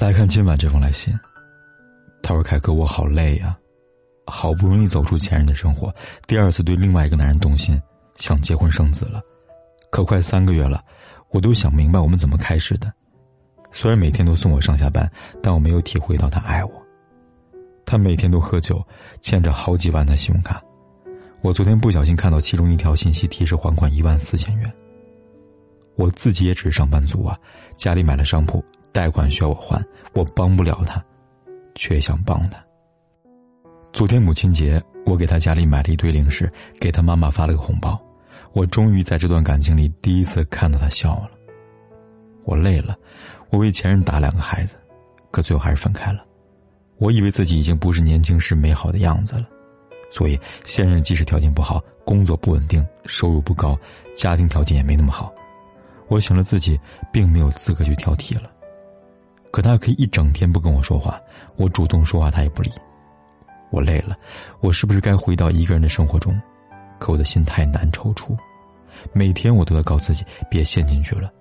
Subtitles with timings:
[0.00, 1.12] 来看今晚这封来信，
[2.22, 3.54] 他说：“凯哥，我好累呀，
[4.24, 5.94] 好不容易走出前任的生活，
[6.26, 7.78] 第二次对另外一个男人动心，
[8.16, 9.20] 想结婚生子了，
[9.90, 10.82] 可快三个月了，
[11.28, 12.90] 我都想明白我们怎么开始的。
[13.72, 15.08] 虽然每天都送我上下班，
[15.42, 16.72] 但我没有体会到他爱我。
[17.84, 18.82] 他每天都喝酒，
[19.20, 20.62] 欠着好几万的信用卡。
[21.42, 24.72] 我昨天不小心看到其中一条信息提示还款一万四千元。
[25.96, 27.38] 我自己也只是上班族啊，
[27.76, 31.02] 家里买了商铺。”贷款需要我还，我帮不了他，
[31.74, 32.62] 却想帮他。
[33.92, 38.00] 昨天母亲节，我给他家里买了一堆零食，给他妈妈发了个红包。
[38.52, 41.30] 我终于在这段感情里第一次看到他笑了。
[42.44, 42.96] 我累了，
[43.50, 44.76] 我为前任打两个孩子，
[45.30, 46.24] 可最后还是分开了。
[46.98, 49.46] 我以为自己已经不是年轻时美好的样子了，
[50.10, 53.78] 所以现任即使条件不好，工作不稳定，收入不高，
[54.14, 55.32] 家庭条件也没那么好，
[56.08, 56.78] 我想着自己
[57.12, 58.50] 并没有资格去挑剔了。
[59.50, 61.20] 可他可以一整天不跟我说话，
[61.56, 62.70] 我主动说话他也不理。
[63.70, 64.16] 我累了，
[64.60, 66.40] 我是不是该回到一个人的生活中？
[66.98, 68.36] 可我的心太难抽出，
[69.12, 71.32] 每天我都要告自己别陷进去了。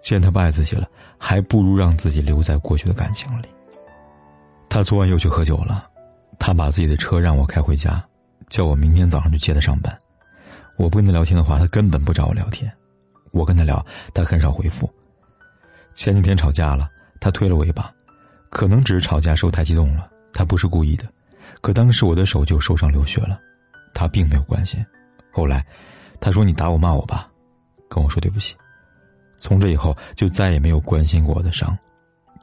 [0.00, 3.48] 既然他不爱自己了，还不如让自己留在过去的感情里。
[4.68, 5.86] 他昨晚又去喝酒了，
[6.38, 8.02] 他把自己的车让我开回家，
[8.48, 9.96] 叫我明天早上去接他上班。
[10.78, 12.68] 我不跟他聊天的话，他根本不找我聊天；
[13.32, 14.88] 我跟他聊，他很少回复。
[15.94, 16.88] 前几天吵架了。
[17.22, 17.88] 他推了我一把，
[18.50, 21.04] 可能只是吵架时候太激动了，他不是故意的。
[21.60, 23.38] 可当时我的手就受伤流血了，
[23.94, 24.84] 他并没有关心。
[25.30, 25.64] 后来，
[26.18, 27.30] 他说：“你打我骂我吧。”
[27.88, 28.56] 跟我说对不起。
[29.38, 31.78] 从这以后就再也没有关心过我的伤，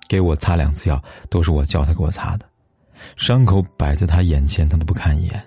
[0.08, 2.46] 给我擦两次药都是我叫他给我擦的。
[3.18, 5.46] 伤口摆在他眼前，他都不看一眼。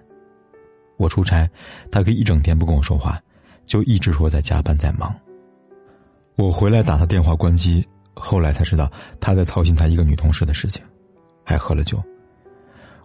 [0.99, 1.49] 我出差，
[1.91, 3.19] 他可以一整天不跟我说话，
[3.65, 5.15] 就一直说在加班在忙。
[6.37, 7.83] 我回来打他电话关机。
[8.15, 8.91] 后来才知道，
[9.21, 10.83] 他在操心他一个女同事的事情，
[11.45, 12.03] 还喝了酒。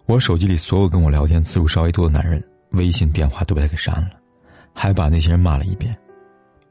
[0.05, 4.11] 我手机里所有跟我聊天次数稍微多的男人，微信电话都被他给删了，
[4.73, 5.97] 还把那些人骂了一遍。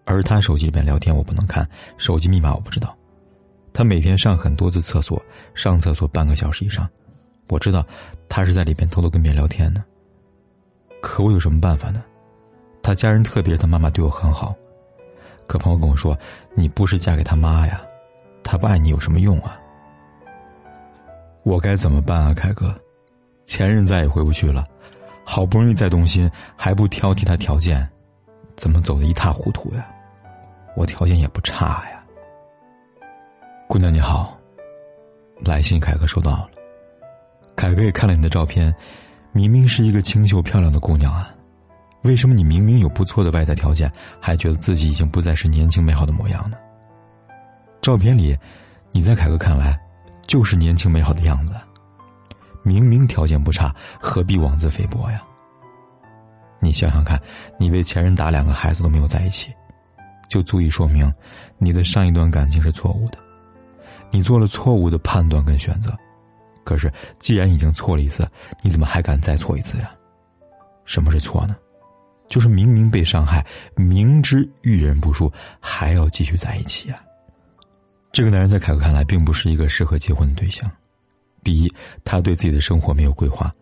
[0.05, 2.97] 而他手机里边聊天我不能看，手机密码我不知道。
[3.73, 5.23] 他每天上很多次厕所，
[5.55, 6.89] 上厕所半个小时以上，
[7.49, 7.85] 我知道
[8.29, 9.85] 他是在里边偷偷跟别人聊天呢。
[11.03, 12.03] 可我有什么办法呢？
[12.83, 14.55] 他家人，特别是他妈妈，对我很好。
[15.47, 16.17] 可朋友跟我说
[16.55, 17.83] ：“你不是嫁给他妈呀？”
[18.47, 19.59] 他不爱你有什么用啊？
[21.43, 22.73] 我该怎么办啊，凯哥？
[23.45, 24.65] 前任再也回不去了，
[25.25, 27.87] 好不容易再动心，还不挑剔他条件，
[28.55, 29.85] 怎么走的一塌糊涂呀？
[30.77, 32.05] 我条件也不差呀。
[33.69, 34.39] 姑娘你好，
[35.41, 36.51] 来信凯哥收到了，
[37.57, 38.73] 凯哥也看了你的照片，
[39.33, 41.35] 明明是一个清秀漂亮的姑娘啊，
[42.03, 43.91] 为什么你明明有不错的外在条件，
[44.21, 46.57] 还觉得自己已经不再是年轻美好的模样呢？
[47.87, 48.37] 照片里，
[48.91, 49.79] 你在凯哥看来，
[50.27, 51.53] 就是年轻美好的样子。
[52.65, 55.23] 明明条件不差，何必妄自菲薄呀？
[56.59, 57.17] 你想想看，
[57.61, 59.55] 你为前任打两个孩子都没有在一起，
[60.29, 61.15] 就足以说明
[61.59, 63.19] 你的上一段感情是错误的。
[64.11, 65.97] 你做了错误的判断跟选择，
[66.65, 68.29] 可是既然已经错了一次，
[68.65, 69.93] 你怎么还敢再错一次呀？
[70.85, 71.55] 什么是错呢？
[72.27, 77.01] 就是明明被伤害，明知遇人不淑，还要继续在一起呀。
[78.17, 80.71] 这个男人在凯哥看来并不是一个适合结婚的对象。
[81.45, 81.71] 第一，
[82.03, 83.53] 他对自己的生活没有规划，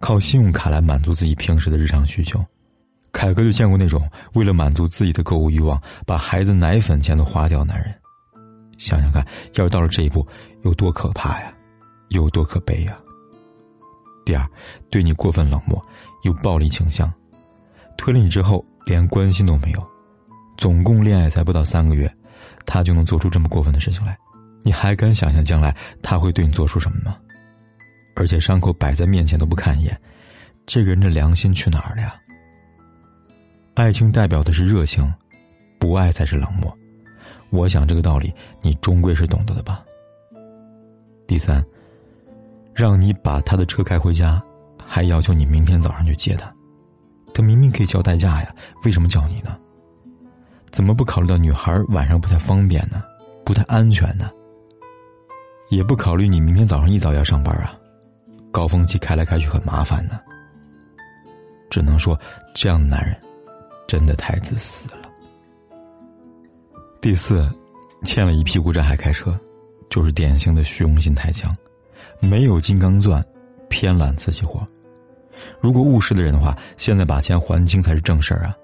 [0.00, 2.44] 靠信用卡来满足自己平时的日常需求。
[3.10, 7.94] 凯哥就见过那种为了满足自己的购物欲望，把孩子奶粉钱都花掉男人。
[8.76, 10.28] 想想看，要是到了这一步，
[10.60, 11.50] 有多可怕呀，
[12.08, 12.98] 有多可悲呀！
[14.26, 14.46] 第二，
[14.90, 15.82] 对你过分冷漠，
[16.22, 17.10] 有暴力倾向，
[17.96, 19.82] 推了你之后连关心都没有，
[20.58, 22.14] 总共恋爱才不到三个月。
[22.66, 24.18] 他就能做出这么过分的事情来，
[24.62, 27.16] 你还敢想象将来他会对你做出什么吗？
[28.14, 30.00] 而且伤口摆在面前都不看一眼，
[30.66, 32.14] 这个人的良心去哪儿了呀？
[33.74, 35.12] 爱情代表的是热情，
[35.78, 36.74] 不爱才是冷漠。
[37.50, 38.32] 我想这个道理
[38.62, 39.82] 你终归是懂得的吧。
[41.26, 41.64] 第三，
[42.74, 44.42] 让你把他的车开回家，
[44.84, 46.52] 还要求你明天早上去接他，
[47.34, 48.54] 他明明可以叫代驾呀，
[48.84, 49.58] 为什么叫你呢？
[50.70, 53.02] 怎么不考虑到女孩晚上不太方便呢？
[53.44, 54.30] 不太安全呢？
[55.70, 57.76] 也不考虑你明天早上一早要上班啊，
[58.50, 60.20] 高峰期开来开去很麻烦呢。
[61.70, 62.18] 只能说，
[62.54, 63.16] 这样的男人
[63.86, 65.08] 真的太自私了。
[67.00, 67.48] 第四，
[68.04, 69.38] 欠了一屁股债还开车，
[69.90, 71.56] 就是典型的虚荣心太强，
[72.20, 73.24] 没有金刚钻，
[73.68, 74.66] 偏揽瓷器活。
[75.60, 78.54] 如果务实的人的话，现在把钱还清才是正事儿啊，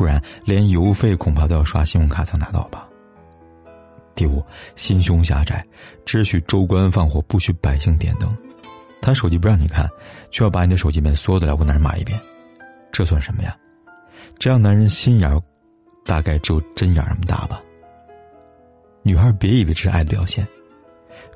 [0.00, 2.88] 不然连邮费恐怕都要刷信用卡才拿到吧。
[4.14, 4.42] 第五，
[4.74, 5.62] 心胸狭窄，
[6.06, 8.34] 只许州官放火，不许百姓点灯。
[9.02, 9.86] 他手机不让你看，
[10.30, 12.18] 却要把你的手机里面所有的聊过男人骂一遍，
[12.90, 13.54] 这算什么呀？
[14.38, 15.38] 这样男人心眼，
[16.02, 17.60] 大概只有针眼那么大吧。
[19.02, 20.48] 女孩别以为这是爱的表现，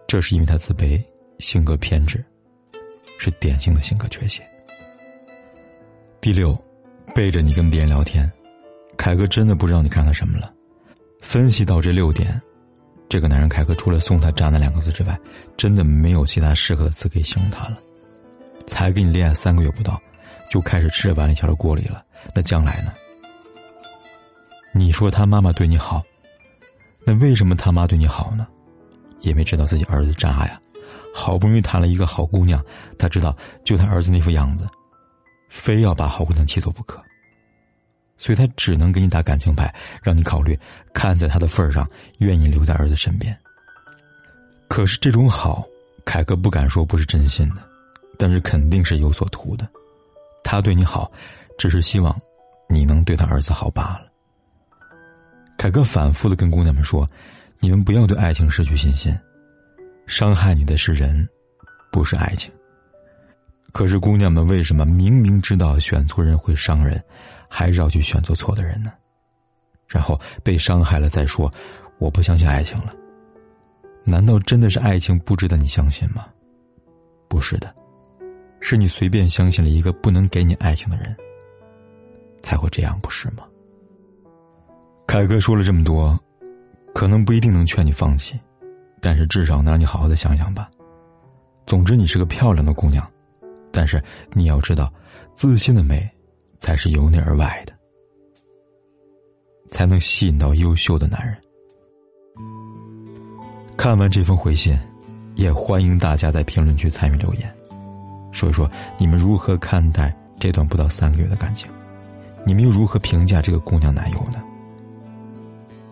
[0.07, 0.99] 这是因为他自卑，
[1.39, 2.25] 性格偏执，
[3.19, 4.43] 是典型的性格缺陷。
[6.19, 6.59] 第六，
[7.15, 8.33] 背着你跟别人聊天，
[8.97, 10.53] 凯哥真的不知道你看他什么了。
[11.21, 12.41] 分析到这六点，
[13.09, 15.19] 这个男人凯哥除了送他“渣男”两个字之外，
[15.57, 17.79] 真的没有其他适合的词可以形容他了。
[18.67, 20.01] 才跟你恋爱三个月不到，
[20.51, 22.03] 就开始吃着碗里瞧着锅里了，
[22.35, 22.93] 那将来呢？
[24.73, 26.03] 你说他妈妈对你好，
[27.07, 28.47] 那为什么他妈对你好呢？
[29.21, 30.61] 因为知道自己儿子渣呀，
[31.15, 32.63] 好不容易谈了一个好姑娘，
[32.99, 34.67] 他知道就他儿子那副样子。
[35.49, 37.01] 非要把好姑娘气走不可，
[38.17, 40.59] 所以他只能给你打感情牌，让你考虑，
[40.93, 41.89] 看在他的份上，
[42.19, 43.37] 愿意留在儿子身边。
[44.69, 45.65] 可是这种好，
[46.05, 47.63] 凯哥不敢说不是真心的，
[48.19, 49.69] 但是肯定是有所图的。
[50.43, 51.11] 他对你好，
[51.59, 52.19] 只是希望
[52.69, 54.07] 你能对他儿子好罢了。
[55.57, 57.09] 凯哥反复的跟姑娘们说
[57.61, 59.17] ：“你们不要对爱情失去信心，
[60.07, 61.27] 伤害你的是人，
[61.91, 62.53] 不是爱情。”
[63.75, 67.03] 可是姑娘们为什么明明知道选错人会伤人，
[67.49, 68.93] 还是要去选做错的人呢？
[69.89, 71.53] 然后被伤害了再说，
[71.99, 72.95] 我不相信爱情了。
[74.05, 76.27] 难道真的是爱情不值得你相信吗？
[77.27, 77.75] 不是的，
[78.61, 81.13] 是你随便相信了一个不能给你爱情的人，
[82.43, 83.43] 才会这样，不是吗？
[85.05, 86.17] 凯哥说了这么多，
[86.95, 88.39] 可能不一定能劝你放弃，
[89.01, 90.71] 但是至少能让你好好的想想吧。
[91.67, 93.05] 总之，你是个漂亮的姑娘。
[93.77, 94.01] 但是
[94.33, 94.91] 你要知道，
[95.35, 96.09] 自信的美，
[96.61, 97.73] 才是由内而外的，
[99.69, 101.37] 才能吸引到优秀的男人。
[103.77, 104.79] 看完这封回信，
[105.35, 107.53] 也欢迎大家在评论区参与留言，
[108.31, 111.69] 说一说你们如何看待这段不到三个月的感情，
[112.47, 114.41] 你们又如何评价这个姑娘男友呢？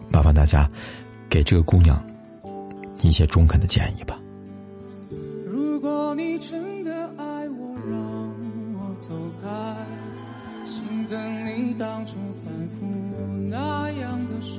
[0.09, 0.71] 麻烦大家，
[1.29, 2.01] 给这个姑娘
[3.01, 4.17] 一些中肯的建议吧。
[11.07, 12.87] 等你当初反复
[13.51, 14.57] 那样的说，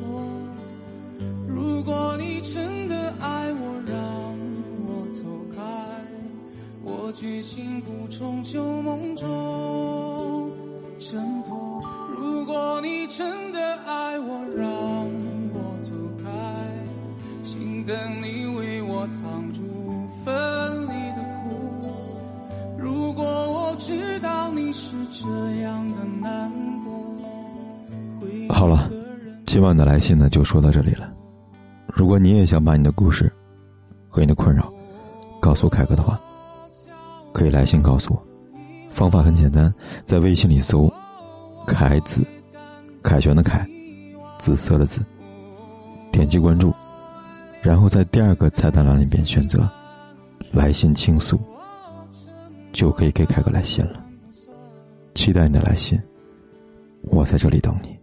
[1.48, 3.96] 如果你真的爱我，让
[4.86, 5.24] 我走
[5.56, 5.62] 开，
[6.84, 10.52] 我决心不重旧梦中
[11.00, 11.82] 挣脱。
[12.18, 14.68] 如果你真的爱我，让
[15.54, 15.92] 我走
[16.24, 16.30] 开，
[17.44, 19.62] 请等你为我藏住
[20.24, 21.50] 分离的苦。
[22.78, 24.20] 如果我知
[24.56, 25.28] 你是这
[25.62, 26.52] 样的难
[26.84, 26.94] 过。
[28.50, 28.90] 好了，
[29.46, 31.12] 今晚的来信呢就说到这里了。
[31.88, 33.32] 如果你也想把你的故事
[34.10, 34.72] 和你的困扰
[35.42, 36.20] 告诉凯哥的话，
[37.34, 38.24] 可以来信告诉我。
[38.90, 39.74] 方法很简单，
[40.06, 40.92] 在微信里搜
[41.66, 42.26] “凯子”，
[43.02, 43.68] 凯旋的凯，
[44.38, 45.02] 紫色的紫，
[46.12, 46.72] 点击关注，
[47.62, 49.68] 然后在第二个菜单栏里边选择
[50.54, 51.40] “来信倾诉”，
[52.72, 54.03] 就可以给凯哥来信了。
[55.14, 56.02] 期待你的来信。
[57.04, 58.03] 我在这里等你。